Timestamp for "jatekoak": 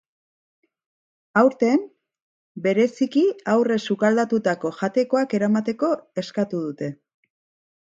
4.83-5.41